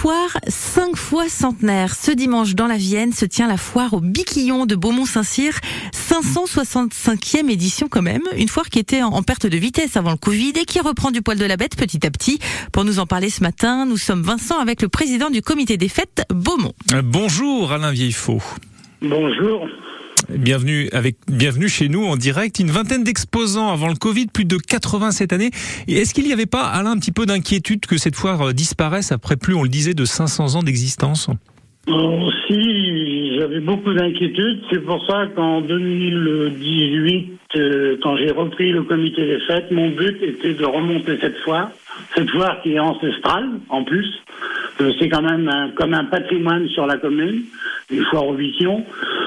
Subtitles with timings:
[0.00, 1.94] foire cinq fois centenaire.
[1.94, 5.52] Ce dimanche dans la Vienne se tient la foire au Biquillon de Beaumont-Saint-Cyr.
[5.92, 8.22] 565e édition quand même.
[8.34, 11.20] Une foire qui était en perte de vitesse avant le Covid et qui reprend du
[11.20, 12.38] poil de la bête petit à petit.
[12.72, 15.88] Pour nous en parler ce matin, nous sommes Vincent avec le président du comité des
[15.88, 16.72] fêtes Beaumont.
[16.94, 18.40] Euh, bonjour Alain Vieillefaux.
[19.02, 19.68] Bonjour.
[20.28, 22.58] Bienvenue avec bienvenue chez nous en direct.
[22.58, 25.50] Une vingtaine d'exposants avant le Covid, plus de 80 cette année.
[25.88, 29.12] Est-ce qu'il n'y avait pas, Alain, un petit peu d'inquiétude que cette foire euh, disparaisse
[29.12, 31.28] après plus, on le disait, de 500 ans d'existence?
[31.88, 34.60] Aussi, j'avais beaucoup d'inquiétudes.
[34.70, 40.22] C'est pour ça qu'en 2018, euh, quand j'ai repris le comité des fêtes, mon but
[40.22, 41.70] était de remonter cette foire.
[42.14, 44.06] Cette foire qui est ancestrale, en plus.
[44.80, 47.42] Euh, C'est quand même comme un patrimoine sur la commune,
[47.90, 48.84] une foire aux visions.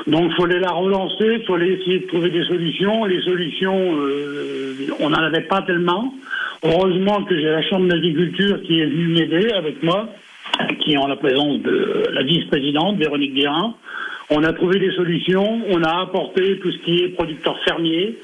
[0.07, 3.05] Donc, il fallait la relancer, il fallait essayer de trouver des solutions.
[3.05, 6.13] Les solutions, euh, on n'en avait pas tellement.
[6.63, 10.09] Heureusement que j'ai la Chambre d'agriculture qui est venue m'aider avec moi,
[10.79, 13.75] qui est en la présence de la vice-présidente, Véronique Guérin.
[14.29, 18.17] On a trouvé des solutions, on a apporté tout ce qui est producteur fermier.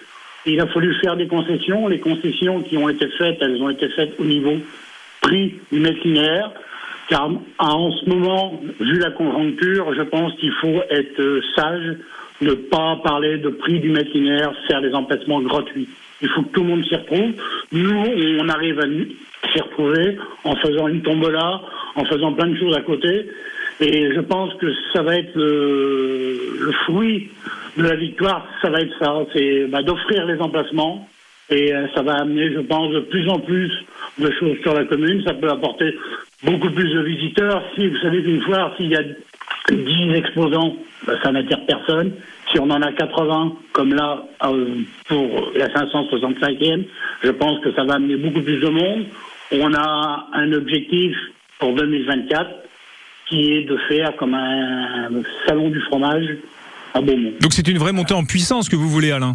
[0.46, 1.88] Il a fallu faire des concessions.
[1.88, 4.58] Les concessions qui ont été faites, elles ont été faites au niveau
[5.22, 6.52] prix du mètre linéaire.
[7.10, 11.96] Car en ce moment, vu la conjoncture, je pense qu'il faut être euh, sage,
[12.42, 15.90] ne pas parler de prix du mètre linéaire, faire des emplacements gratuits.
[16.22, 17.32] Il faut que tout le monde s'y retrouve.
[17.72, 18.04] Nous,
[18.40, 18.84] on arrive à
[19.52, 21.62] s'y retrouver en faisant une tombola,
[21.96, 23.28] en faisant plein de choses à côté.
[23.82, 27.30] Et je pense que ça va être le, le fruit
[27.78, 31.08] de la victoire, ça va être ça, c'est bah, d'offrir les emplacements.
[31.52, 33.72] Et euh, ça va amener, je pense, de plus en plus
[34.20, 35.24] de choses sur la commune.
[35.24, 35.96] Ça peut apporter
[36.44, 37.64] beaucoup plus de visiteurs.
[37.76, 39.04] Si vous savez qu'une foire, s'il y a
[39.72, 40.76] 10 exposants,
[41.06, 42.12] bah, ça n'attire personne.
[42.52, 44.76] Si on en a 80, comme là euh,
[45.08, 46.84] pour la 565e,
[47.24, 49.06] je pense que ça va amener beaucoup plus de monde.
[49.52, 51.16] On a un objectif
[51.60, 52.50] pour 2024
[53.28, 55.10] qui est de faire comme un
[55.48, 56.26] salon du fromage
[56.94, 57.34] à Beaumont.
[57.42, 59.34] Donc c'est une vraie montée en puissance que vous voulez, Alain?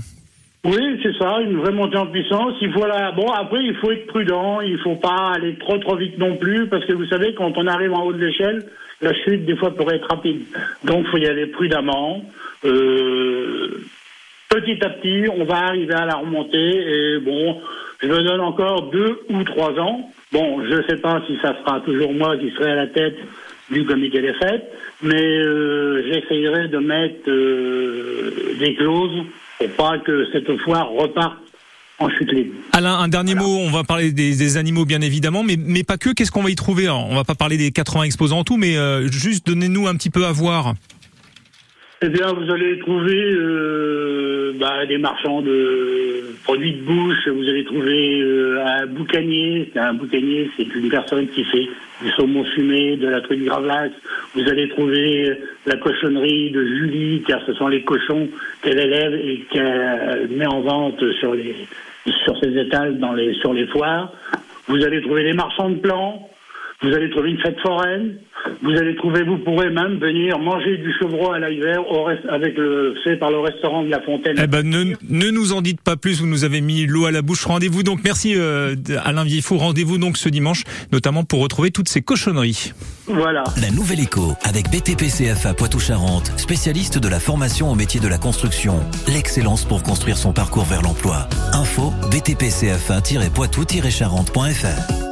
[0.64, 2.54] Oui, c'est ça, une vraie montée en puissance.
[2.62, 3.12] Il faut la...
[3.12, 4.60] Bon, après, il faut être prudent.
[4.62, 7.66] Il faut pas aller trop trop vite non plus, parce que vous savez, quand on
[7.66, 8.64] arrive en haut de l'échelle,
[9.02, 10.42] la chute des fois pourrait être rapide.
[10.84, 12.24] Donc, il faut y aller prudemment.
[12.64, 13.84] Euh,
[14.54, 16.56] Petit à petit, on va arriver à la remontée.
[16.58, 17.60] Et bon,
[18.00, 20.12] je me donne encore deux ou trois ans.
[20.32, 23.16] Bon, je ne sais pas si ça sera toujours moi qui serai à la tête
[23.70, 24.70] du comité des fêtes,
[25.02, 28.30] mais euh, j'essayerai de mettre euh,
[28.60, 29.24] des clauses
[29.58, 31.38] pour pas que cette foire reparte
[31.98, 32.54] en chute libre.
[32.72, 35.96] Alain, un dernier mot, on va parler des, des animaux bien évidemment, mais, mais pas
[35.96, 38.44] que, qu'est-ce qu'on va y trouver Alors, On va pas parler des 80 exposants en
[38.44, 40.74] tout, mais euh, juste donnez-nous un petit peu à voir.
[42.02, 44.13] Eh bien, vous allez trouver euh,
[44.58, 47.28] bah, des marchands de produits de bouche.
[47.28, 49.70] Vous allez trouver euh, un boucanier.
[49.76, 51.68] Un boucanier, c'est une personne qui fait
[52.02, 53.94] du saumon fumé, de la truite gravlax.
[54.34, 55.34] Vous allez trouver euh,
[55.66, 58.28] la cochonnerie de Julie, car ce sont les cochons
[58.62, 61.54] qu'elle élève et qu'elle met en vente sur les
[62.24, 64.12] sur ses étals dans les sur les foires.
[64.68, 66.28] Vous allez trouver des marchands de plants.
[66.82, 68.18] Vous allez trouver une fête foraine.
[68.64, 71.80] Vous allez trouver, vous pourrez même venir manger du chevreau à l'hiver
[72.30, 74.36] avec le fait par le restaurant de la Fontaine.
[74.42, 77.10] Eh ben, ne, ne nous en dites pas plus, vous nous avez mis l'eau à
[77.10, 77.44] la bouche.
[77.44, 82.00] Rendez-vous donc, merci euh, Alain Vieillefaux, rendez-vous donc ce dimanche, notamment pour retrouver toutes ces
[82.00, 82.72] cochonneries.
[83.06, 83.44] Voilà.
[83.60, 88.16] La Nouvelle Écho avec BTP CFA Poitou-Charentes, spécialiste de la formation au métier de la
[88.16, 88.80] construction.
[89.12, 91.28] L'excellence pour construire son parcours vers l'emploi.
[91.52, 95.04] Info btpcfa-poitou-charentes.fr